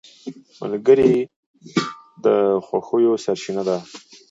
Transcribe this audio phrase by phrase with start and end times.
[0.61, 1.13] ملګری
[2.23, 2.25] د
[2.65, 3.77] خوښیو سرچینه ده